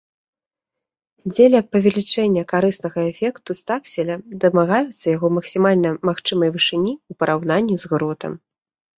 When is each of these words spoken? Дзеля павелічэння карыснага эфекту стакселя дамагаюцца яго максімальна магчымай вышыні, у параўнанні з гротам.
Дзеля 1.31 1.59
павелічэння 1.73 2.43
карыснага 2.53 2.99
эфекту 3.11 3.51
стакселя 3.59 4.15
дамагаюцца 4.45 5.05
яго 5.17 5.27
максімальна 5.37 5.89
магчымай 6.09 6.49
вышыні, 6.57 6.93
у 7.13 7.17
параўнанні 7.21 7.75
з 7.83 7.93
гротам. 7.93 8.33